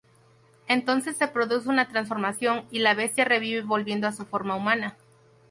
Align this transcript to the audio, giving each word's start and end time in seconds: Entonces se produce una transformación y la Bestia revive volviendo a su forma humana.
Entonces 0.67 1.15
se 1.15 1.27
produce 1.27 1.69
una 1.69 1.87
transformación 1.87 2.65
y 2.71 2.79
la 2.79 2.95
Bestia 2.95 3.23
revive 3.23 3.61
volviendo 3.61 4.07
a 4.07 4.11
su 4.11 4.25
forma 4.25 4.55
humana. 4.55 4.97